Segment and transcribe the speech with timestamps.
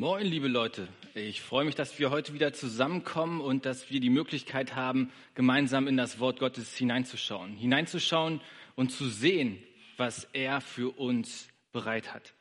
[0.00, 0.86] Moin, liebe Leute.
[1.16, 5.88] Ich freue mich, dass wir heute wieder zusammenkommen und dass wir die Möglichkeit haben, gemeinsam
[5.88, 7.56] in das Wort Gottes hineinzuschauen.
[7.56, 8.40] Hineinzuschauen
[8.76, 9.60] und zu sehen,
[9.96, 12.32] was er für uns bereit hat.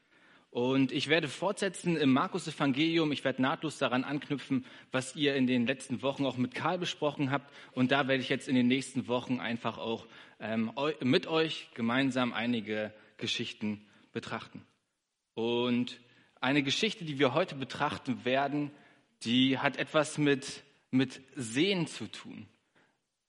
[0.51, 3.11] Und ich werde fortsetzen im Markus-Evangelium.
[3.11, 7.31] Ich werde nahtlos daran anknüpfen, was ihr in den letzten Wochen auch mit Karl besprochen
[7.31, 7.51] habt.
[7.71, 10.05] Und da werde ich jetzt in den nächsten Wochen einfach auch
[10.39, 10.71] ähm,
[11.01, 14.63] mit euch gemeinsam einige Geschichten betrachten.
[15.33, 15.99] Und
[16.47, 18.71] eine Geschichte, die wir heute betrachten werden,
[19.23, 22.47] die hat etwas mit, mit Sehen zu tun.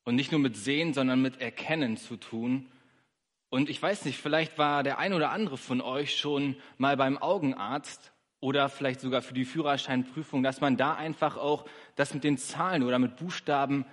[0.05, 2.71] Und nicht nur mit Sehen, sondern mit Erkennen zu tun.
[3.51, 7.19] Und ich weiß nicht, vielleicht war der ein oder andere von euch schon mal beim
[7.19, 11.65] Augenarzt oder vielleicht sogar für die Führerscheinprüfung, dass man da einfach auch
[11.97, 13.85] das mit den Zahlen oder mit Buchstaben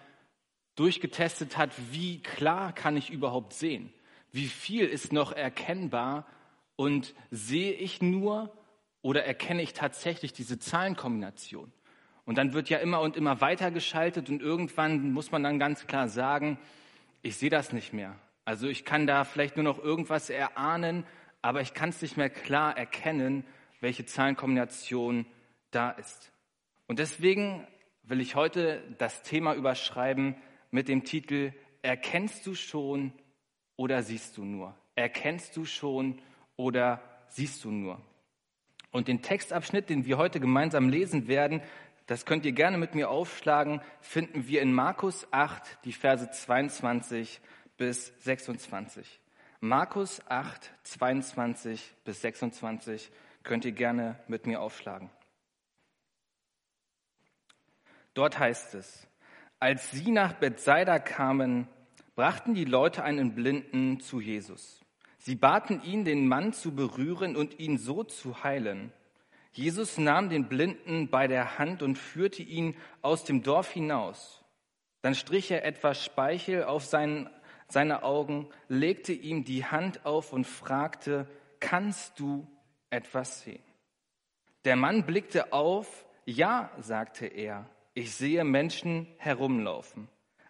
[0.75, 3.91] durchgetestet hat, wie klar kann ich überhaupt sehen?
[4.31, 6.27] Wie viel ist noch erkennbar
[6.75, 8.55] und sehe ich nur
[9.05, 11.71] oder erkenne ich tatsächlich diese Zahlenkombination?
[12.25, 15.85] Und dann wird ja immer und immer weiter geschaltet und irgendwann muss man dann ganz
[15.85, 16.57] klar sagen,
[17.21, 18.15] ich sehe das nicht mehr.
[18.45, 21.05] Also ich kann da vielleicht nur noch irgendwas erahnen,
[21.43, 23.45] aber ich kann es nicht mehr klar erkennen,
[23.79, 25.27] welche Zahlenkombination
[25.69, 26.31] da ist.
[26.87, 27.67] Und deswegen
[28.01, 30.35] will ich heute das Thema überschreiben
[30.71, 33.13] mit dem Titel Erkennst du schon
[33.75, 34.75] oder siehst du nur?
[34.95, 36.19] Erkennst du schon
[36.55, 38.01] oder siehst du nur?
[38.95, 41.61] Und den Textabschnitt, den wir heute gemeinsam lesen werden,
[42.07, 47.41] das könnt ihr gerne mit mir aufschlagen, finden wir in Markus 8, die Verse 22
[47.75, 49.19] bis 26.
[49.59, 53.11] Markus 8, 22 bis 26
[53.43, 55.09] könnt ihr gerne mit mir aufschlagen.
[58.13, 59.09] Dort heißt es,
[59.59, 61.67] als sie nach Bethsaida kamen,
[62.15, 64.84] brachten die Leute einen Blinden zu Jesus.
[65.25, 68.93] Sie baten ihn, den Mann zu berühren und ihn so zu heilen.
[69.53, 74.43] Jesus nahm den Blinden bei der Hand und führte ihn aus dem Dorf hinaus.
[75.01, 77.27] Dann strich er etwas Speichel auf seinen,
[77.67, 81.27] seine Augen, legte ihm die Hand auf und fragte,
[81.59, 82.47] kannst du
[82.91, 83.63] etwas sehen?
[84.63, 90.07] Der Mann blickte auf, ja, sagte er, ich sehe Menschen herumlaufen,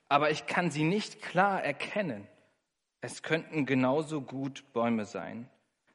[0.09, 2.27] aber ich kann sie nicht klar erkennen.
[3.05, 5.47] Es könnten genauso gut Bäume sein.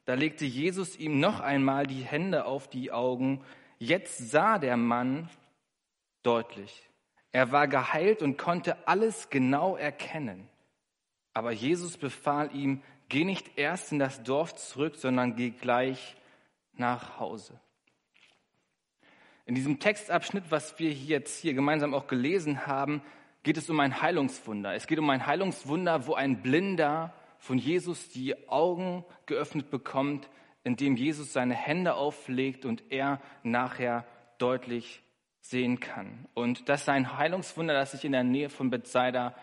[0.05, 3.43] Da legte Jesus ihm noch einmal die Hände auf die Augen.
[3.81, 5.29] Jetzt sah der Mann
[6.23, 6.89] deutlich.
[7.33, 10.49] Er war geheilt und konnte alles genau erkennen.
[11.35, 16.15] Aber Jesus befahl ihm, geh nicht erst in das Dorf zurück, sondern geh gleich
[16.75, 17.59] nach Hause.
[19.47, 23.03] In diesem Textabschnitt, was wir jetzt hier gemeinsam auch gelesen haben,
[23.43, 24.75] geht es um ein Heilungswunder.
[24.75, 30.29] Es geht um ein Heilungswunder, wo ein Blinder von Jesus die Augen geöffnet bekommt,
[30.63, 34.05] indem Jesus seine Hände auflegt und er nachher
[34.39, 35.03] deutlich
[35.41, 36.27] sehen kann.
[36.35, 39.35] Und das ist ein Heilungswunder, das sich in der Nähe von Bethsaida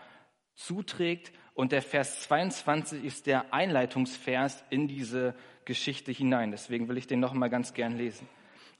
[0.54, 1.32] zuträgt.
[1.54, 5.34] Und der Vers 22 ist der Einleitungsvers in diese
[5.64, 6.52] Geschichte hinein.
[6.52, 8.28] Deswegen will ich den noch mal ganz gern lesen.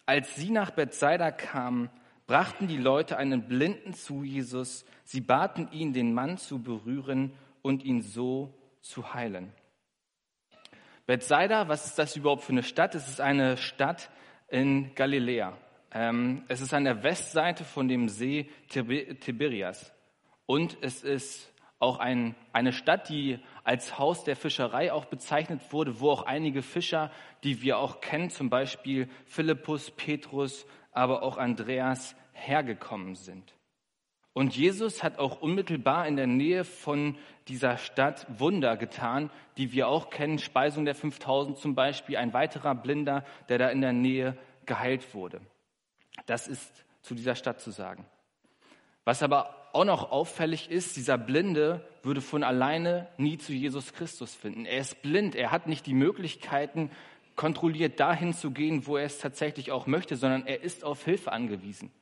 [0.07, 1.91] Als sie nach Bethsaida kamen,
[2.29, 4.85] brachten die Leute einen Blinden zu Jesus.
[5.03, 9.53] Sie baten ihn, den Mann zu berühren und ihn so zu heilen.
[11.07, 12.95] Bethsaida, was ist das überhaupt für eine Stadt?
[12.95, 14.11] Es ist eine Stadt
[14.47, 15.57] in Galiläa.
[15.91, 19.95] Ähm, es ist an der Westseite von dem See Tiberias.
[20.45, 26.01] Und es ist auch ein, eine Stadt, die als Haus der Fischerei auch bezeichnet wurde,
[26.01, 27.11] wo auch einige Fischer,
[27.43, 30.67] die wir auch kennen, zum Beispiel Philippus, Petrus,
[30.99, 33.55] aber auch Andreas, hergekommen sind.
[34.33, 37.17] Und Jesus hat auch unmittelbar in der Nähe von
[37.49, 40.39] dieser Stadt Wunder getan, die wir auch kennen.
[40.39, 44.37] Speisung der 5000 zum Beispiel, ein weiterer Blinder, der da in der Nähe
[44.67, 45.41] geheilt wurde.
[46.27, 48.05] Das ist zu dieser Stadt zu sagen.
[49.05, 54.35] Was aber auch noch auffällig ist, dieser Blinde würde von alleine nie zu Jesus Christus
[54.35, 54.67] finden.
[54.67, 56.91] Er ist blind, er hat nicht die Möglichkeiten,
[57.39, 61.31] kontrolliert dahin zu gehen, wo er es tatsächlich auch möchte, sondern er ist auf Hilfe
[61.31, 61.93] angewiesen.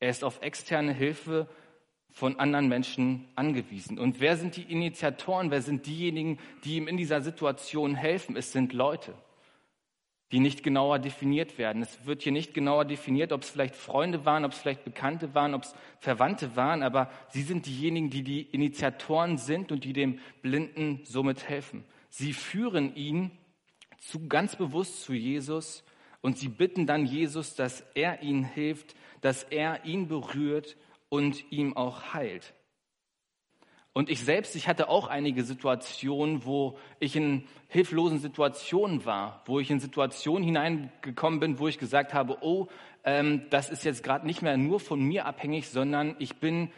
[0.00, 1.48] Er ist auf externe Hilfe
[2.10, 4.00] von anderen Menschen angewiesen.
[4.00, 5.52] Und wer sind die Initiatoren?
[5.52, 8.36] Wer sind diejenigen, die ihm in dieser Situation helfen?
[8.36, 9.14] Es sind Leute,
[10.32, 11.80] die nicht genauer definiert werden.
[11.80, 15.36] Es wird hier nicht genauer definiert, ob es vielleicht Freunde waren, ob es vielleicht Bekannte
[15.36, 19.92] waren, ob es Verwandte waren, aber sie sind diejenigen, die die Initiatoren sind und die
[19.92, 21.84] dem Blinden somit helfen.
[22.10, 23.30] Sie führen ihn
[24.08, 25.84] zu, ganz bewusst zu Jesus
[26.20, 30.76] und sie bitten dann Jesus, dass er ihnen hilft, dass er ihn berührt
[31.08, 32.54] und ihm auch heilt.
[33.92, 39.60] Und ich selbst, ich hatte auch einige Situationen, wo ich in hilflosen Situationen war, wo
[39.60, 42.66] ich in Situationen hineingekommen bin, wo ich gesagt habe, oh,
[43.04, 46.72] ähm, das ist jetzt gerade nicht mehr nur von mir abhängig, sondern ich bin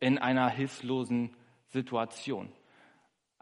[0.00, 1.36] in einer hilflosen
[1.68, 2.48] Situation.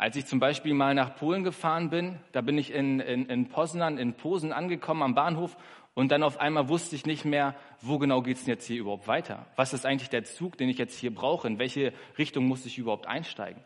[0.00, 3.48] Als ich zum Beispiel mal nach Polen gefahren bin, da bin ich in, in, in
[3.50, 5.58] Poznan, in Posen angekommen am Bahnhof
[5.92, 8.80] und dann auf einmal wusste ich nicht mehr, wo genau geht es denn jetzt hier
[8.80, 9.44] überhaupt weiter?
[9.56, 11.46] Was ist eigentlich der Zug, den ich jetzt hier brauche?
[11.46, 13.62] In welche Richtung muss ich überhaupt einsteigen?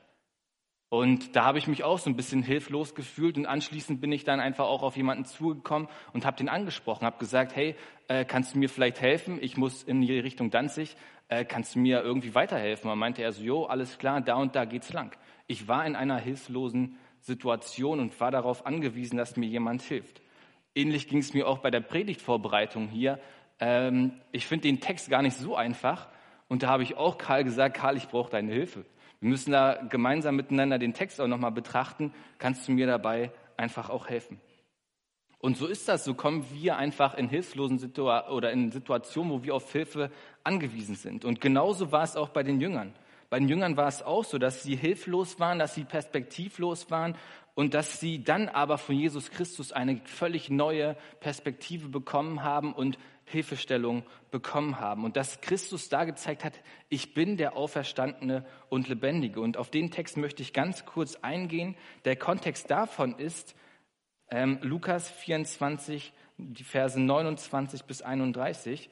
[0.95, 4.23] Und da habe ich mich auch so ein bisschen hilflos gefühlt und anschließend bin ich
[4.23, 7.75] dann einfach auch auf jemanden zugekommen und habe den angesprochen, habe gesagt, hey,
[8.07, 9.41] äh, kannst du mir vielleicht helfen?
[9.43, 10.97] Ich muss in die Richtung Danzig,
[11.27, 12.89] äh, kannst du mir irgendwie weiterhelfen?
[12.89, 15.19] Und meinte er so, jo, alles klar, da und da geht's lang.
[15.49, 20.23] Ich war in einer hilflosen Situation und war darauf angewiesen, dass mir jemand hilft.
[20.77, 23.19] Ähnlich ging es mir auch bei der Predigtvorbereitung hier.
[23.59, 26.07] Ähm, ich finde den Text gar nicht so einfach.
[26.47, 28.85] Und da habe ich auch Karl gesagt, Karl, ich brauche deine Hilfe.
[29.21, 32.13] Wir müssen da gemeinsam miteinander den Text auch nochmal betrachten.
[32.39, 34.41] Kannst du mir dabei einfach auch helfen?
[35.39, 36.05] Und so ist das.
[36.05, 40.11] So kommen wir einfach in hilflosen Situationen oder in Situationen, wo wir auf Hilfe
[40.43, 41.25] angewiesen sind.
[41.25, 42.95] Und genauso war es auch bei den Jüngern.
[43.29, 47.15] Bei den Jüngern war es auch so, dass sie hilflos waren, dass sie perspektivlos waren
[47.55, 52.99] und dass sie dann aber von Jesus Christus eine völlig neue Perspektive bekommen haben und
[53.25, 55.05] Hilfestellung bekommen haben.
[55.05, 59.41] Und dass Christus da gezeigt hat, ich bin der Auferstandene und Lebendige.
[59.41, 61.77] Und auf den Text möchte ich ganz kurz eingehen.
[62.05, 63.55] Der Kontext davon ist
[64.31, 68.91] ähm, Lukas 24, die Verse 29 bis 31.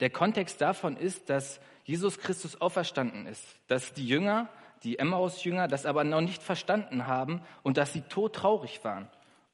[0.00, 4.48] Der Kontext davon ist, dass Jesus Christus auferstanden ist, dass die Jünger
[4.82, 9.08] die Emmaus-Jünger das aber noch nicht verstanden haben und dass sie todtraurig waren.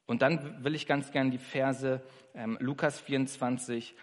[0.07, 2.01] Und dann will ich ganz gern die Verse
[2.33, 3.93] ähm, Lukas 24,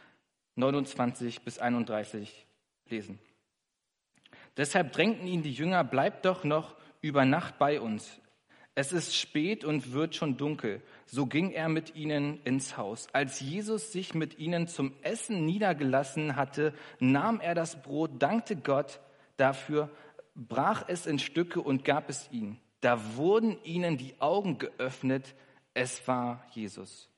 [0.54, 2.46] 29 bis 31
[2.88, 3.18] lesen.
[4.56, 8.20] Deshalb drängten ihn die Jünger, bleibt doch noch über Nacht bei uns.
[8.76, 10.82] Es ist spät und wird schon dunkel.
[11.06, 13.06] So ging er mit ihnen ins Haus.
[13.12, 19.00] Als Jesus sich mit ihnen zum Essen niedergelassen hatte, nahm er das Brot, dankte Gott
[19.36, 19.90] dafür,
[20.34, 22.58] brach es in Stücke und gab es ihnen.
[22.80, 25.34] Da wurden ihnen die Augen geöffnet,
[25.74, 27.10] es war Jesus.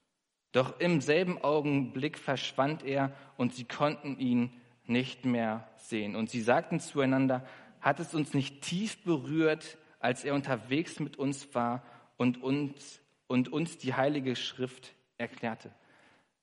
[0.52, 4.50] Doch im selben Augenblick verschwand er und sie konnten ihn
[4.86, 6.16] nicht mehr sehen.
[6.16, 7.46] Und sie sagten zueinander,
[7.80, 11.82] hat es uns nicht tief berührt, als er unterwegs mit uns war
[12.16, 15.70] und uns, und uns die Heilige Schrift erklärte.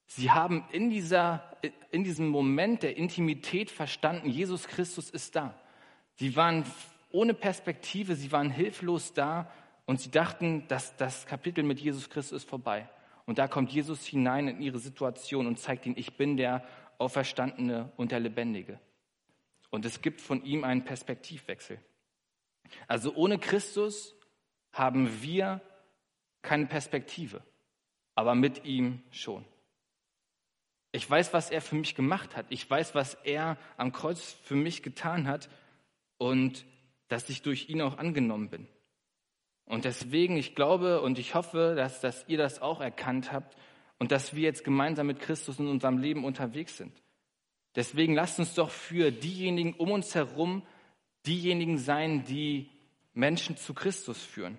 [0.06, 1.44] Sie haben in, dieser,
[1.90, 5.60] in diesem Moment der Intimität verstanden, Jesus Christus ist da.
[6.16, 6.66] Sie waren
[7.10, 9.50] ohne Perspektive, sie waren hilflos da
[9.86, 12.90] und sie dachten, dass das Kapitel mit Jesus Christus ist vorbei.
[13.26, 16.66] Und da kommt Jesus hinein in ihre Situation und zeigt ihnen, ich bin der
[16.98, 18.80] Auferstandene und der Lebendige.
[19.70, 21.80] Und es gibt von ihm einen Perspektivwechsel.
[22.88, 24.16] Also ohne Christus
[24.72, 25.62] haben wir
[26.42, 27.42] keine Perspektive,
[28.16, 29.46] aber mit ihm schon.
[30.92, 32.46] Ich weiß, was er für mich gemacht hat.
[32.50, 35.50] Ich weiß, was er am Kreuz für mich getan hat
[36.18, 36.66] und
[37.08, 38.68] dass ich durch ihn auch angenommen bin.
[39.66, 43.56] Und deswegen, ich glaube und ich hoffe, dass, dass ihr das auch erkannt habt
[43.98, 46.92] und dass wir jetzt gemeinsam mit Christus in unserem Leben unterwegs sind.
[47.76, 50.64] Deswegen lasst uns doch für diejenigen um uns herum
[51.26, 52.70] diejenigen sein, die
[53.14, 54.58] Menschen zu Christus führen.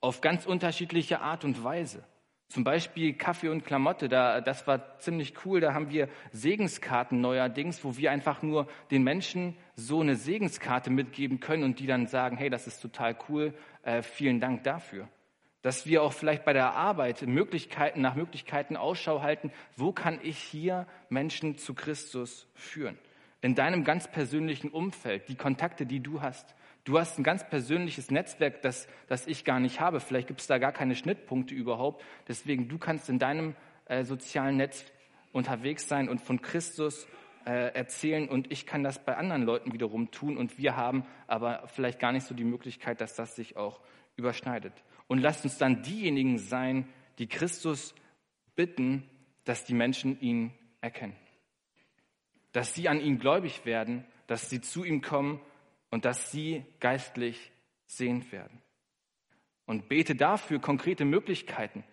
[0.00, 2.04] Auf ganz unterschiedliche Art und Weise.
[2.48, 5.60] Zum Beispiel Kaffee und Klamotte, da, das war ziemlich cool.
[5.60, 11.40] Da haben wir Segenskarten neuerdings, wo wir einfach nur den Menschen so eine Segenskarte mitgeben
[11.40, 15.08] können und die dann sagen, hey, das ist total cool, äh, vielen Dank dafür.
[15.62, 20.38] Dass wir auch vielleicht bei der Arbeit Möglichkeiten nach Möglichkeiten Ausschau halten, wo kann ich
[20.38, 22.98] hier Menschen zu Christus führen?
[23.40, 26.54] In deinem ganz persönlichen Umfeld, die Kontakte, die du hast.
[26.84, 30.00] Du hast ein ganz persönliches Netzwerk, das, das ich gar nicht habe.
[30.00, 32.04] Vielleicht gibt es da gar keine Schnittpunkte überhaupt.
[32.28, 34.84] Deswegen, du kannst in deinem äh, sozialen Netz
[35.32, 37.06] unterwegs sein und von Christus
[37.44, 41.98] erzählen und ich kann das bei anderen Leuten wiederum tun und wir haben aber vielleicht
[41.98, 43.80] gar nicht so die Möglichkeit, dass das sich auch
[44.16, 44.72] überschneidet.
[45.06, 47.94] Und lasst uns dann diejenigen sein, die Christus
[48.56, 49.08] bitten,
[49.44, 51.16] dass die Menschen ihn erkennen.
[52.52, 55.40] Dass sie an ihn gläubig werden, dass sie zu ihm kommen
[55.90, 57.52] und dass sie geistlich
[57.86, 58.62] sehend werden.
[59.66, 61.84] Und bete dafür konkrete Möglichkeiten,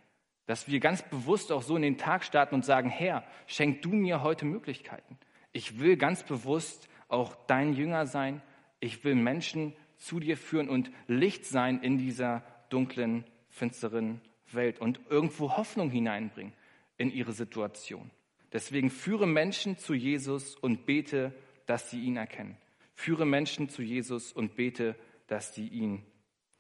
[0.46, 3.90] dass wir ganz bewusst auch so in den Tag starten und sagen, Herr, schenk du
[3.90, 5.18] mir heute Möglichkeiten.
[5.52, 8.42] Ich will ganz bewusst auch dein Jünger sein.
[8.80, 15.00] Ich will Menschen zu dir führen und Licht sein in dieser dunklen, finsteren Welt und
[15.10, 16.54] irgendwo Hoffnung hineinbringen
[16.98, 18.10] in ihre Situation.
[18.54, 21.34] Deswegen führe Menschen zu Jesus und bete,
[21.66, 22.58] dass sie ihn erkennen.
[22.96, 24.96] Führe Menschen zu Jesus und bete,
[25.28, 26.04] dass sie ihn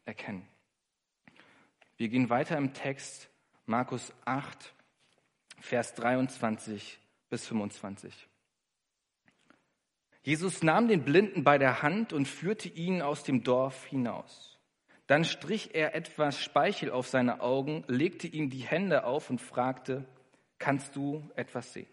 [0.05, 0.47] erkennen.
[1.97, 3.29] Wir gehen weiter im Text,
[3.65, 4.73] Markus 8,
[5.59, 8.30] Vers 23 bis 25.
[10.23, 14.59] Jesus nahm den Blinden bei der Hand und führte ihn aus dem Dorf hinaus.
[15.07, 20.05] Dann strich er etwas Speichel auf seine Augen, legte ihm die Hände auf und fragte,
[20.59, 21.87] kannst du etwas sehen?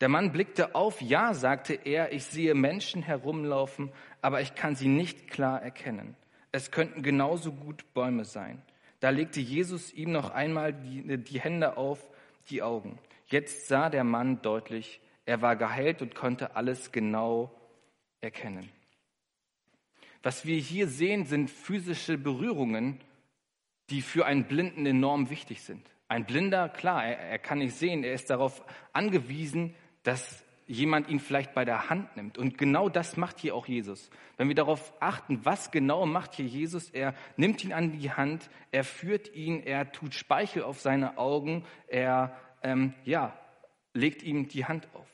[0.00, 4.88] Der Mann blickte auf, ja, sagte er, ich sehe Menschen herumlaufen, aber ich kann sie
[4.88, 6.16] nicht klar erkennen.
[6.50, 8.62] Es könnten genauso gut Bäume sein.
[9.00, 12.08] Da legte Jesus ihm noch einmal die, die Hände auf
[12.48, 12.98] die Augen.
[13.26, 17.50] Jetzt sah der Mann deutlich, er war geheilt und konnte alles genau
[18.20, 18.68] erkennen.
[20.22, 23.00] Was wir hier sehen, sind physische Berührungen,
[23.90, 25.86] die für einen Blinden enorm wichtig sind.
[26.08, 28.62] Ein Blinder, klar, er, er, kann nicht sehen, er ist darauf
[28.92, 32.38] angewiesen, dass jemand ihn vielleicht bei der Hand nimmt.
[32.38, 34.10] Und genau das macht hier auch Jesus.
[34.38, 38.48] Wenn wir darauf achten, was genau macht hier Jesus, er nimmt ihn an die Hand,
[38.70, 43.38] er führt ihn, er tut Speichel auf seine Augen, er ähm, ja,
[43.92, 45.13] legt ihm die Hand auf.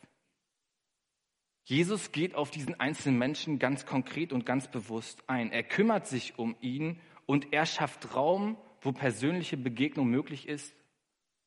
[1.64, 5.52] Jesus geht auf diesen einzelnen Menschen ganz konkret und ganz bewusst ein.
[5.52, 10.74] Er kümmert sich um ihn und er schafft Raum, wo persönliche Begegnung möglich ist.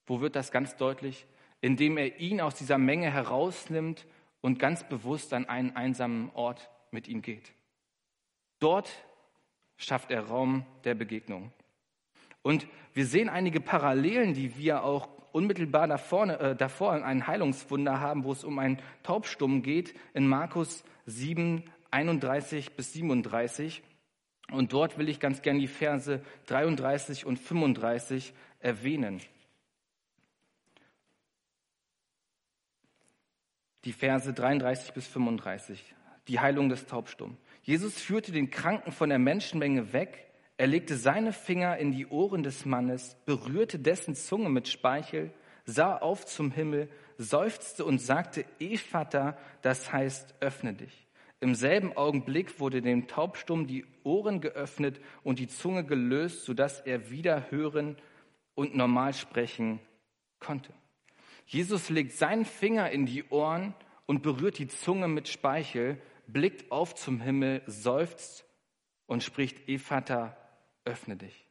[0.05, 1.25] Wo wird das ganz deutlich?
[1.61, 4.05] Indem er ihn aus dieser Menge herausnimmt
[4.41, 7.53] und ganz bewusst an einen einsamen Ort mit ihm geht.
[8.59, 8.89] Dort
[9.77, 11.51] schafft er Raum der Begegnung.
[12.41, 18.23] Und wir sehen einige Parallelen, die wir auch unmittelbar davor, äh, davor ein Heilungswunder haben,
[18.23, 23.83] wo es um einen Taubstumm geht, in Markus 7, 31 bis 37.
[24.51, 29.21] Und dort will ich ganz gern die Verse 33 und 35 erwähnen.
[33.85, 35.93] Die Verse 33 bis 35,
[36.27, 37.37] die Heilung des Taubstummen.
[37.63, 42.43] Jesus führte den Kranken von der Menschenmenge weg er legte seine Finger in die Ohren
[42.43, 45.33] des Mannes, berührte dessen Zunge mit Speichel,
[45.65, 51.07] sah auf zum Himmel, seufzte und sagte, Ephata, das heißt, öffne dich.
[51.39, 57.09] Im selben Augenblick wurde dem Taubstumm die Ohren geöffnet und die Zunge gelöst, sodass er
[57.09, 57.97] wieder hören
[58.55, 59.79] und normal sprechen
[60.39, 60.71] konnte.
[61.45, 63.73] Jesus legt seinen Finger in die Ohren
[64.05, 68.45] und berührt die Zunge mit Speichel, blickt auf zum Himmel, seufzt
[69.05, 70.37] und spricht Ephata,
[70.85, 71.47] öffne dich.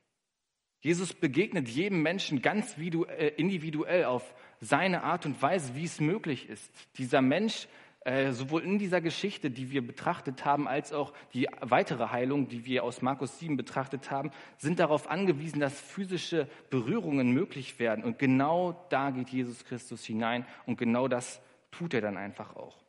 [0.81, 6.49] Jesus begegnet jedem Menschen ganz äh, individuell auf seine Art und Weise, wie es möglich
[6.49, 6.73] ist.
[6.99, 7.69] Dieser Mensch,
[8.01, 12.65] äh, sowohl in dieser Geschichte, die wir betrachtet haben, als auch die weitere Heilung, die
[12.67, 18.03] wir aus Markus 7 betrachtet haben, sind darauf angewiesen, dass physische Berührungen möglich werden.
[18.03, 22.83] Und genau da geht Jesus Christus hinein und genau das tut er dann einfach auch.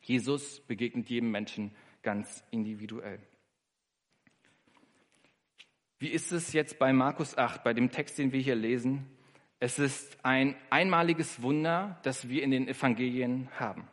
[0.00, 3.20] Jesus begegnet jedem Menschen ganz individuell.
[5.98, 9.06] Wie ist es jetzt bei Markus 8, bei dem Text, den wir hier lesen?
[9.58, 13.88] Es ist ein einmaliges Wunder, das wir in den Evangelien haben.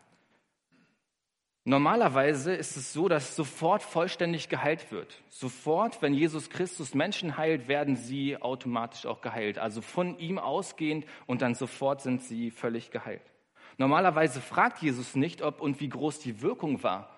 [1.64, 5.20] Normalerweise ist es so, dass sofort vollständig geheilt wird.
[5.30, 9.58] Sofort, wenn Jesus Christus Menschen heilt, werden sie automatisch auch geheilt.
[9.58, 13.24] Also von ihm ausgehend und dann sofort sind sie völlig geheilt.
[13.80, 17.14] Normalerweise fragt Jesus nicht, ob und wie groß die Wirkung war.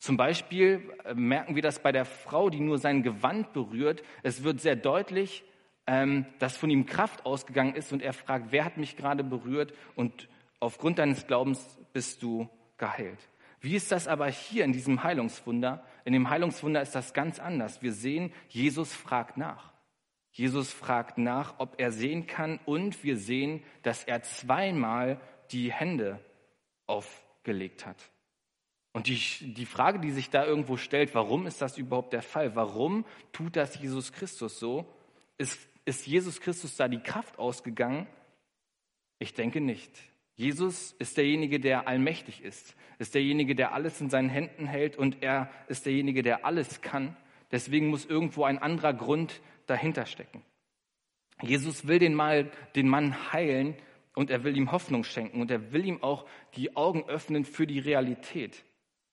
[0.00, 4.02] Zum Beispiel äh, merken wir das bei der Frau, die nur sein Gewand berührt.
[4.22, 5.44] Es wird sehr deutlich,
[5.86, 9.74] ähm, dass von ihm Kraft ausgegangen ist und er fragt, wer hat mich gerade berührt?
[9.94, 10.28] Und
[10.58, 13.18] aufgrund deines Glaubens bist du geheilt.
[13.60, 15.84] Wie ist das aber hier in diesem Heilungswunder?
[16.06, 17.82] In dem Heilungswunder ist das ganz anders.
[17.82, 19.70] Wir sehen, Jesus fragt nach.
[20.32, 26.20] Jesus fragt nach, ob er sehen kann und wir sehen, dass er zweimal die Hände
[26.86, 27.98] aufgelegt hat.
[28.92, 29.18] Und die,
[29.54, 32.56] die Frage, die sich da irgendwo stellt, warum ist das überhaupt der Fall?
[32.56, 34.84] Warum tut das Jesus Christus so?
[35.38, 38.06] Ist, ist Jesus Christus da die Kraft ausgegangen?
[39.18, 39.92] Ich denke nicht.
[40.34, 45.22] Jesus ist derjenige, der allmächtig ist, ist derjenige, der alles in seinen Händen hält und
[45.22, 47.16] er ist derjenige, der alles kann.
[47.52, 50.42] Deswegen muss irgendwo ein anderer Grund dahinter stecken.
[51.42, 53.76] Jesus will den, Mal, den Mann heilen
[54.14, 57.66] und er will ihm Hoffnung schenken und er will ihm auch die Augen öffnen für
[57.66, 58.64] die Realität.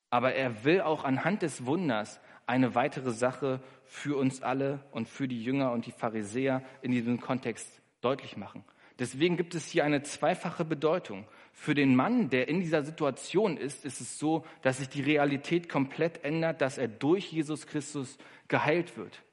[0.10, 5.28] Aber er will auch anhand des Wunders eine weitere Sache für uns alle und für
[5.28, 8.64] die Jünger und die Pharisäer in diesem Kontext deutlich machen.
[9.00, 11.28] Deswegen gibt es hier eine zweifache Bedeutung.
[11.52, 15.70] Für den Mann, der in dieser Situation ist, ist es so, dass sich die Realität
[15.70, 19.24] komplett ändert, dass er durch Jesus Christus geheilt wird.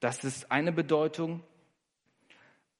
[0.00, 1.42] Das ist eine Bedeutung.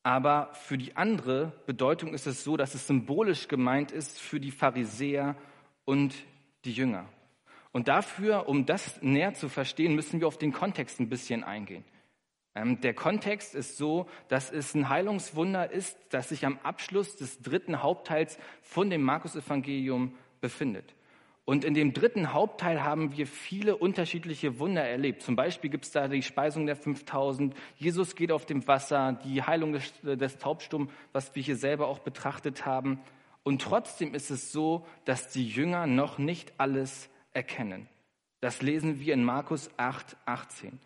[0.03, 4.53] Aber für die andere Bedeutung ist es so, dass es symbolisch gemeint ist für die
[4.53, 5.35] Pharisäer
[5.85, 6.15] und
[6.65, 7.09] die Jünger.
[7.77, 11.85] Und dafür, um das näher zu verstehen, müssen wir auf den Kontext ein bisschen eingehen.
[12.55, 17.43] Ähm, der Kontext ist so, dass es ein Heilungswunder ist, das sich am Abschluss des
[17.43, 20.95] dritten Hauptteils von dem Markus-Evangelium befindet.
[21.45, 25.21] Und in dem dritten Hauptteil haben wir viele unterschiedliche Wunder erlebt.
[25.21, 29.43] Zum Beispiel gibt es da die Speisung der 5000, Jesus geht auf dem Wasser, die
[29.43, 33.01] Heilung des, des Taubstumms, was wir hier selber auch betrachtet haben.
[33.43, 37.89] Und trotzdem ist es so, dass die Jünger noch nicht alles erkennen.
[38.41, 40.81] Das lesen wir in Markus 8, 18.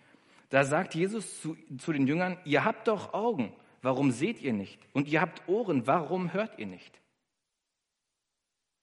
[0.51, 3.53] Da sagt Jesus zu, zu den Jüngern, ihr habt doch Augen,
[3.83, 4.79] warum seht ihr nicht?
[4.93, 7.01] Und ihr habt Ohren, warum hört ihr nicht?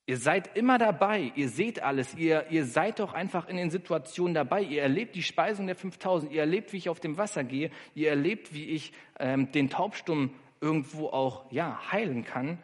[0.10, 4.34] Ihr seid immer dabei, ihr seht alles, ihr, ihr seid doch einfach in den Situationen
[4.34, 7.72] dabei, ihr erlebt die Speisung der 5000, ihr erlebt, wie ich auf dem Wasser gehe,
[7.94, 12.58] ihr erlebt, wie ich ähm, den Taubstumm irgendwo auch ja, heilen kann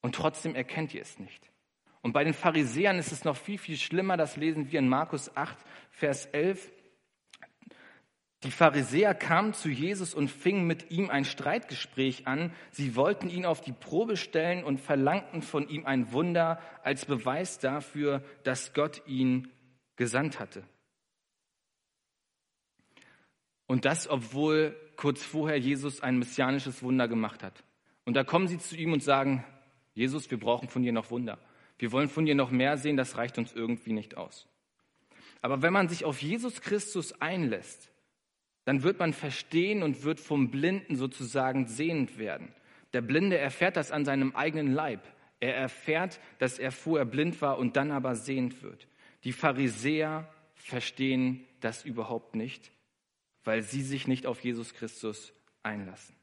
[0.00, 1.50] und trotzdem erkennt ihr es nicht.
[2.04, 5.34] Und bei den Pharisäern ist es noch viel, viel schlimmer, das lesen wir in Markus
[5.38, 5.56] 8,
[5.90, 6.70] Vers 11.
[8.42, 12.52] Die Pharisäer kamen zu Jesus und fingen mit ihm ein Streitgespräch an.
[12.70, 17.58] Sie wollten ihn auf die Probe stellen und verlangten von ihm ein Wunder als Beweis
[17.58, 19.50] dafür, dass Gott ihn
[19.96, 20.62] gesandt hatte.
[23.64, 27.64] Und das, obwohl kurz vorher Jesus ein messianisches Wunder gemacht hat.
[28.04, 29.42] Und da kommen sie zu ihm und sagen,
[29.94, 31.38] Jesus, wir brauchen von dir noch Wunder.
[31.78, 34.46] Wir wollen von dir noch mehr sehen, das reicht uns irgendwie nicht aus.
[35.40, 37.90] Aber wenn man sich auf Jesus Christus einlässt,
[38.64, 42.54] dann wird man verstehen und wird vom Blinden sozusagen sehend werden.
[42.94, 45.02] Der Blinde erfährt das an seinem eigenen Leib.
[45.40, 48.88] Er erfährt, dass er vorher blind war und dann aber sehend wird.
[49.24, 52.70] Die Pharisäer verstehen das überhaupt nicht,
[53.42, 56.16] weil sie sich nicht auf Jesus Christus einlassen.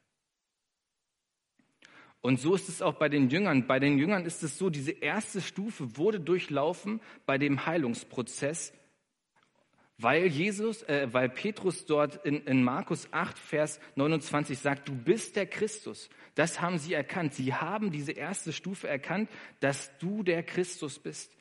[2.22, 3.68] Und so ist es auch bei den Jüngern.
[3.68, 8.74] Bei den Jüngern ist es so, diese erste Stufe wurde durchlaufen bei dem Heilungsprozess
[10.02, 15.36] weil Jesus, äh, weil Petrus dort in, in Markus 8, Vers 29 sagt, du bist
[15.36, 16.10] der Christus.
[16.34, 17.36] Das haben sie erkannt.
[17.36, 21.38] Sie haben diese erste Stufe erkannt, dass du der Christus bist.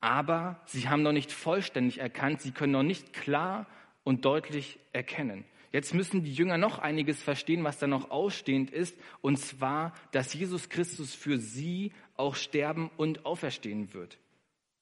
[0.00, 3.68] Aber sie haben noch nicht vollständig erkannt, sie können noch nicht klar
[4.02, 5.44] und deutlich erkennen.
[5.72, 10.34] Jetzt müssen die Jünger noch einiges verstehen, was da noch ausstehend ist, und zwar, dass
[10.34, 14.18] Jesus Christus für sie auch sterben und auferstehen wird.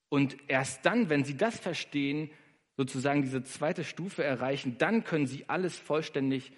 [0.09, 2.31] Und erst dann, wenn sie das verstehen,
[2.77, 6.51] sozusagen diese zweite Stufe erreichen, dann können sie alles vollständig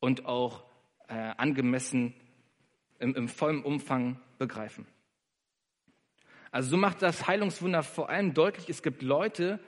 [0.00, 0.64] und auch
[1.08, 2.12] äh, angemessen
[2.98, 4.86] im, im vollen Umfang begreifen.
[6.50, 9.58] Also so macht das Heilungswunder vor allem deutlich, es gibt Leute,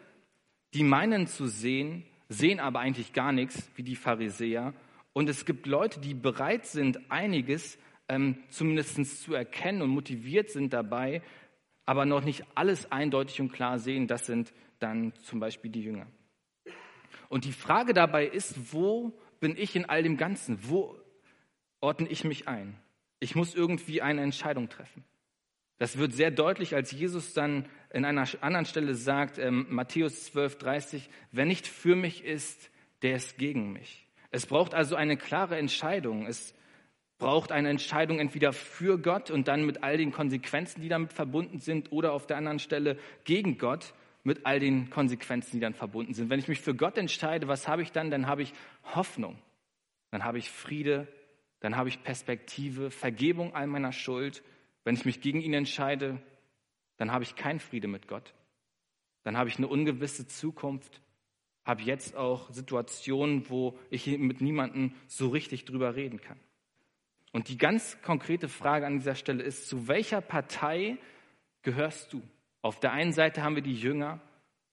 [0.74, 4.74] die meinen zu sehen, sehen aber eigentlich gar nichts, wie die Pharisäer.
[5.12, 10.72] Und es gibt Leute, die bereit sind, einiges ähm, zumindest zu erkennen und motiviert sind
[10.72, 11.22] dabei,
[11.86, 16.06] aber noch nicht alles eindeutig und klar sehen, das sind dann zum Beispiel die Jünger.
[17.28, 20.58] Und die Frage dabei ist, wo bin ich in all dem Ganzen?
[20.68, 20.98] Wo
[21.80, 22.78] ordne ich mich ein?
[23.20, 25.04] Ich muss irgendwie eine Entscheidung treffen.
[25.78, 30.58] Das wird sehr deutlich, als Jesus dann in einer anderen Stelle sagt, ähm, Matthäus 12,
[30.58, 32.70] 30, wer nicht für mich ist,
[33.02, 34.06] der ist gegen mich.
[34.30, 36.26] Es braucht also eine klare Entscheidung.
[36.26, 36.54] Es
[37.18, 41.60] braucht eine Entscheidung entweder für Gott und dann mit all den Konsequenzen, die damit verbunden
[41.60, 46.14] sind, oder auf der anderen Stelle gegen Gott mit all den Konsequenzen, die dann verbunden
[46.14, 46.30] sind.
[46.30, 48.10] Wenn ich mich für Gott entscheide, was habe ich dann?
[48.10, 48.52] Dann habe ich
[48.94, 49.38] Hoffnung,
[50.10, 51.06] dann habe ich Friede,
[51.60, 54.42] dann habe ich Perspektive, Vergebung all meiner Schuld.
[54.84, 56.20] Wenn ich mich gegen ihn entscheide,
[56.96, 58.34] dann habe ich keinen Friede mit Gott.
[59.24, 61.00] Dann habe ich eine ungewisse Zukunft,
[61.64, 66.38] habe jetzt auch Situationen, wo ich mit niemandem so richtig drüber reden kann.
[67.32, 70.98] Und die ganz konkrete Frage an dieser Stelle ist, zu welcher Partei
[71.62, 72.22] gehörst du?
[72.62, 74.20] Auf der einen Seite haben wir die Jünger,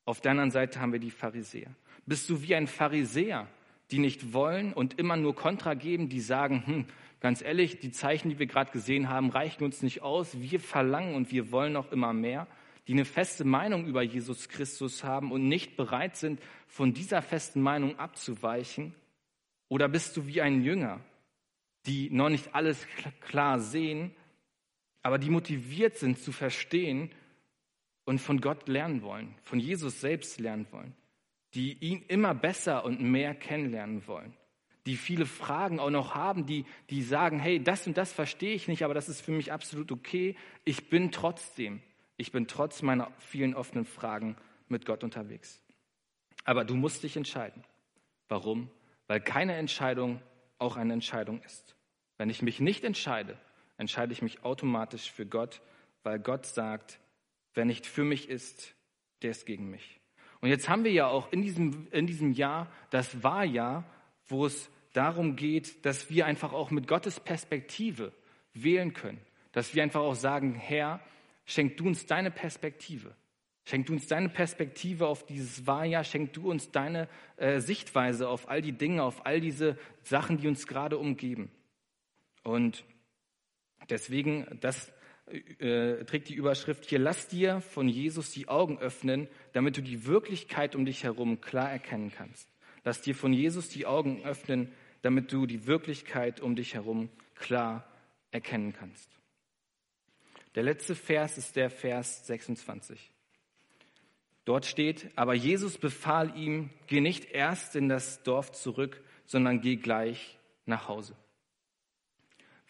[0.05, 1.73] auf der anderen Seite haben wir die Pharisäer.
[2.05, 3.47] Bist du wie ein Pharisäer,
[3.91, 6.85] die nicht wollen und immer nur Kontra geben, die sagen, hm,
[7.19, 11.15] ganz ehrlich, die Zeichen, die wir gerade gesehen haben, reichen uns nicht aus, wir verlangen
[11.15, 12.47] und wir wollen noch immer mehr,
[12.87, 17.61] die eine feste Meinung über Jesus Christus haben und nicht bereit sind, von dieser festen
[17.61, 18.95] Meinung abzuweichen?
[19.69, 20.99] Oder bist du wie ein Jünger,
[21.85, 22.85] die noch nicht alles
[23.21, 24.11] klar sehen,
[25.03, 27.11] aber die motiviert sind zu verstehen
[28.05, 30.93] und von Gott lernen wollen, von Jesus selbst lernen wollen,
[31.53, 34.33] die ihn immer besser und mehr kennenlernen wollen,
[34.85, 38.67] die viele Fragen auch noch haben, die, die sagen, hey, das und das verstehe ich
[38.67, 40.35] nicht, aber das ist für mich absolut okay.
[40.63, 41.81] Ich bin trotzdem,
[42.17, 44.37] ich bin trotz meiner vielen offenen Fragen
[44.67, 45.61] mit Gott unterwegs.
[46.43, 47.63] Aber du musst dich entscheiden.
[48.27, 48.71] Warum?
[49.07, 50.21] Weil keine Entscheidung
[50.57, 51.75] auch eine Entscheidung ist.
[52.17, 53.37] Wenn ich mich nicht entscheide,
[53.77, 55.61] entscheide ich mich automatisch für Gott,
[56.03, 56.99] weil Gott sagt,
[57.53, 58.75] Wer nicht für mich ist,
[59.21, 59.99] der ist gegen mich.
[60.41, 63.85] Und jetzt haben wir ja auch in diesem, in diesem Jahr das Wahljahr,
[64.27, 68.11] wo es darum geht, dass wir einfach auch mit Gottes Perspektive
[68.53, 69.21] wählen können.
[69.51, 70.99] Dass wir einfach auch sagen, Herr,
[71.45, 73.15] schenk du uns deine Perspektive.
[73.65, 78.49] Schenk du uns deine Perspektive auf dieses Wahljahr, schenk du uns deine äh, Sichtweise auf
[78.49, 81.51] all die Dinge, auf all diese Sachen, die uns gerade umgeben.
[82.43, 82.83] Und
[83.89, 84.91] deswegen, das
[85.31, 90.05] äh, trägt die Überschrift hier, lass dir von Jesus die Augen öffnen, damit du die
[90.05, 92.49] Wirklichkeit um dich herum klar erkennen kannst.
[92.83, 97.87] Lass dir von Jesus die Augen öffnen, damit du die Wirklichkeit um dich herum klar
[98.31, 99.09] erkennen kannst.
[100.55, 103.11] Der letzte Vers ist der Vers 26.
[104.43, 109.75] Dort steht, aber Jesus befahl ihm, geh nicht erst in das Dorf zurück, sondern geh
[109.75, 111.15] gleich nach Hause.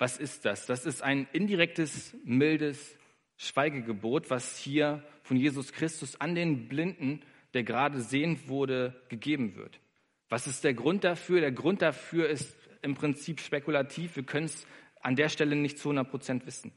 [0.01, 0.65] Was ist das?
[0.65, 2.97] Das ist ein indirektes, mildes
[3.37, 7.21] Schweigegebot, was hier von Jesus Christus an den Blinden,
[7.53, 9.79] der gerade sehend wurde, gegeben wird.
[10.27, 11.39] Was ist der Grund dafür?
[11.39, 14.15] Der Grund dafür ist im Prinzip spekulativ.
[14.15, 14.65] Wir können es
[15.01, 16.71] an der Stelle nicht zu 100 Prozent wissen.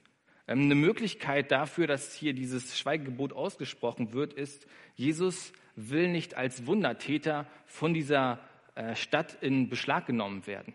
[0.46, 6.66] Ähm, eine Möglichkeit dafür, dass hier dieses Schweigegebot ausgesprochen wird, ist, Jesus will nicht als
[6.66, 8.38] Wundertäter von dieser
[8.74, 10.74] äh, Stadt in Beschlag genommen werden.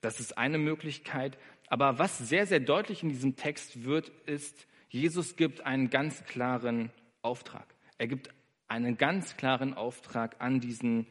[0.00, 1.38] Das ist eine Möglichkeit.
[1.68, 6.90] Aber was sehr, sehr deutlich in diesem Text wird, ist, Jesus gibt einen ganz klaren
[7.22, 7.66] Auftrag.
[7.98, 8.30] Er gibt
[8.68, 11.06] einen ganz klaren Auftrag an diesen,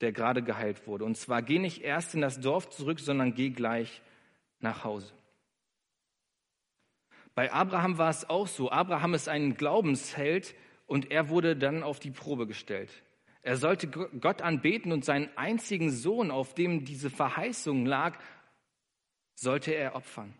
[0.00, 1.04] der gerade geheilt wurde.
[1.04, 4.02] Und zwar, geh nicht erst in das Dorf zurück, sondern geh gleich
[4.60, 5.12] nach Hause.
[7.34, 8.70] Bei Abraham war es auch so.
[8.70, 10.54] Abraham ist ein Glaubensheld
[10.86, 12.90] und er wurde dann auf die Probe gestellt.
[13.48, 18.18] Er sollte Gott anbeten und seinen einzigen Sohn, auf dem diese Verheißung lag,
[19.34, 20.34] sollte er opfern.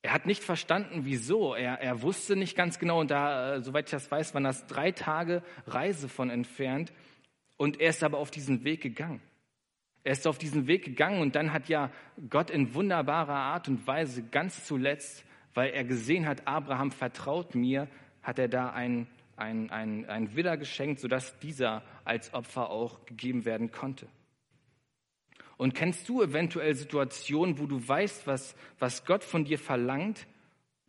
[0.00, 1.54] Er hat nicht verstanden, wieso.
[1.54, 4.66] Er, er wusste nicht ganz genau, und da, äh, soweit ich das weiß, waren das
[4.66, 6.92] drei Tage Reise von entfernt.
[7.58, 9.20] Und er ist aber auf diesen Weg gegangen.
[10.02, 11.90] Er ist auf diesen Weg gegangen und dann hat ja
[12.30, 17.88] Gott in wunderbarer Art und Weise ganz zuletzt weil er gesehen hat, Abraham vertraut mir,
[18.22, 23.44] hat er da ein, ein, ein, ein Widder geschenkt, sodass dieser als Opfer auch gegeben
[23.44, 24.08] werden konnte.
[25.56, 30.26] Und kennst du eventuell Situationen, wo du weißt, was, was Gott von dir verlangt,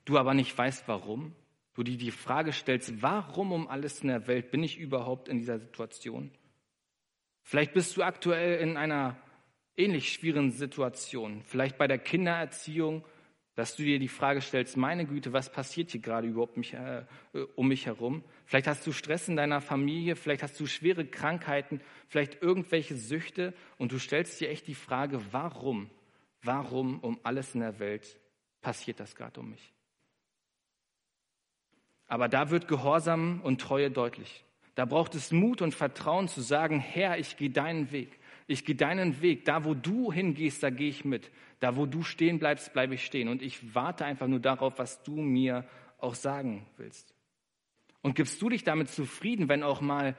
[0.06, 1.34] du aber nicht weißt, warum?
[1.74, 5.38] Du dir die Frage stellst, warum um alles in der Welt bin ich überhaupt in
[5.38, 6.32] dieser Situation?
[7.44, 9.16] Vielleicht bist du aktuell in einer
[9.78, 13.06] ähnlich schwierigen Situation, vielleicht bei der Kindererziehung,
[13.58, 17.06] dass du dir die Frage stellst, meine Güte, was passiert hier gerade überhaupt mich, äh,
[17.56, 18.24] um mich herum?
[18.46, 23.56] Vielleicht hast du Stress in deiner Familie, vielleicht hast du schwere Krankheiten, vielleicht irgendwelche Süchte
[23.80, 25.90] und du stellst dir echt die Frage, warum,
[26.44, 28.20] warum um alles in der Welt
[28.62, 29.74] passiert das gerade um mich?
[32.06, 34.46] Aber da wird Gehorsam und Treue deutlich.
[34.76, 38.20] Da braucht es Mut und Vertrauen zu sagen, Herr, ich gehe deinen Weg.
[38.48, 39.46] Ich gehe deinen Weg.
[39.46, 41.30] Da, wo du hingehst, da gehe ich mit.
[41.60, 43.28] Da, wo du stehen bleibst, bleibe ich stehen.
[43.28, 45.66] Und ich warte einfach nur darauf, was du mir
[46.00, 47.14] auch sagen willst.
[48.02, 50.16] Und gibst du dich damit zufrieden, wenn auch mal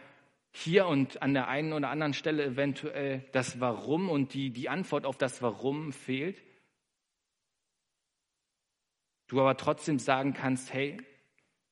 [0.50, 5.06] hier und an der einen oder anderen Stelle eventuell das Warum und die, die Antwort
[5.06, 6.42] auf das Warum fehlt?
[9.28, 10.98] Du aber trotzdem sagen kannst, hey,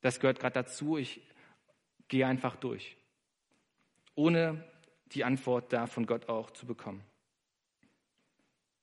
[0.02, 1.20] das gehört gerade dazu, ich
[2.08, 2.96] gehe einfach durch.
[4.14, 4.64] Ohne
[5.12, 7.02] die Antwort da von Gott auch zu bekommen.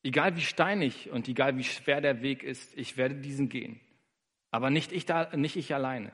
[0.04, 3.80] Egal wie steinig und egal wie schwer der Weg ist, ich werde diesen gehen.
[4.52, 6.12] Aber nicht ich, da, nicht ich alleine,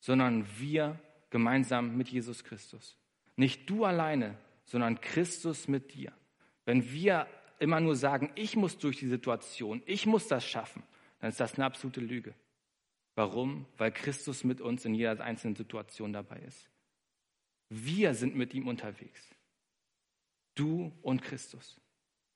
[0.00, 0.98] sondern wir
[1.30, 2.96] gemeinsam mit Jesus Christus.
[3.36, 6.12] Nicht du alleine, sondern Christus mit dir.
[6.64, 7.26] Wenn wir
[7.58, 10.82] immer nur sagen, ich muss durch die Situation, ich muss das schaffen,
[11.20, 12.34] dann ist das eine absolute Lüge.
[13.14, 13.66] Warum?
[13.76, 16.70] Weil Christus mit uns in jeder einzelnen Situation dabei ist.
[17.68, 19.34] Wir sind mit ihm unterwegs.
[20.58, 21.78] Du und Christus.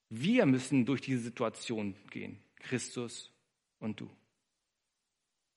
[0.09, 2.39] Wir müssen durch diese Situation gehen.
[2.57, 3.33] Christus
[3.81, 4.09] und du.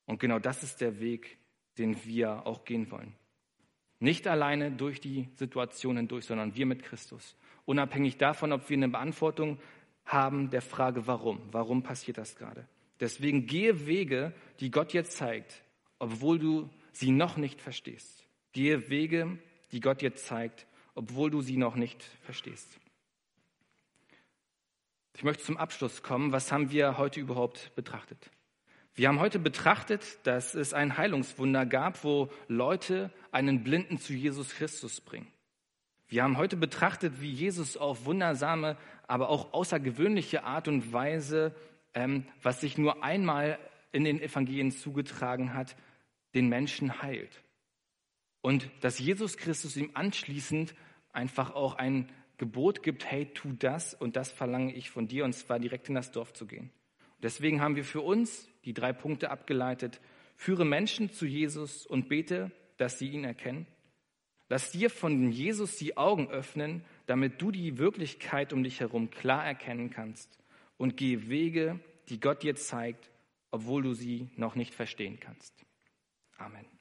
[0.06, 1.38] Und genau das ist der Weg,
[1.78, 3.14] den wir auch gehen wollen.
[4.00, 7.36] Nicht alleine durch die Situation hindurch, sondern wir mit Christus.
[7.66, 9.58] Unabhängig davon, ob wir eine Beantwortung
[10.04, 11.40] haben der Frage, warum.
[11.52, 12.66] Warum passiert das gerade?
[12.98, 15.62] Deswegen gehe Wege, die Gott dir zeigt,
[15.98, 18.26] obwohl du sie noch nicht verstehst.
[18.52, 19.38] Gehe Wege,
[19.72, 22.68] die Gott dir zeigt, obwohl du sie noch nicht verstehst.
[25.14, 26.32] Ich möchte zum Abschluss kommen.
[26.32, 28.30] Was haben wir heute überhaupt betrachtet?
[28.94, 34.54] Wir haben heute betrachtet, dass es ein Heilungswunder gab, wo Leute einen Blinden zu Jesus
[34.54, 35.30] Christus bringen.
[36.08, 41.54] Wir haben heute betrachtet, wie Jesus auf wundersame, aber auch außergewöhnliche Art und Weise,
[41.94, 43.58] ähm, was sich nur einmal
[43.92, 45.76] in den Evangelien zugetragen hat,
[46.34, 47.42] den Menschen heilt.
[48.40, 50.74] Und dass Jesus Christus ihm anschließend
[51.16, 55.32] einfach auch ein Gebot gibt, hey, tu das und das verlange ich von dir, und
[55.32, 56.70] zwar direkt in das Dorf zu gehen.
[57.22, 60.00] Deswegen haben wir für uns die drei Punkte abgeleitet.
[60.36, 63.66] Führe Menschen zu Jesus und bete, dass sie ihn erkennen.
[64.48, 69.44] Lass dir von Jesus die Augen öffnen, damit du die Wirklichkeit um dich herum klar
[69.44, 70.38] erkennen kannst.
[70.76, 73.10] Und gehe Wege, die Gott dir zeigt,
[73.50, 75.64] obwohl du sie noch nicht verstehen kannst.
[76.36, 76.75] Amen.